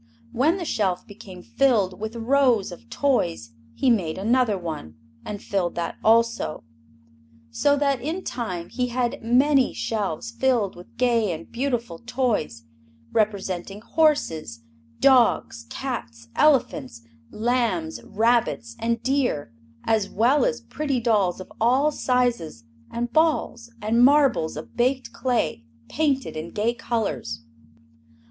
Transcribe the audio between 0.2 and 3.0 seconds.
When the shelf became filled with rows of